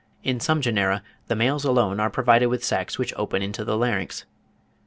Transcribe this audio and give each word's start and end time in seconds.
In 0.23 0.39
some 0.39 0.61
genera 0.61 1.03
the 1.27 1.35
males 1.35 1.63
alone 1.63 1.99
are 1.99 2.09
provided 2.09 2.47
with 2.47 2.63
sacs 2.63 2.97
which 2.97 3.13
open 3.17 3.43
into 3.43 3.63
the 3.63 3.77
larynx. 3.77 4.25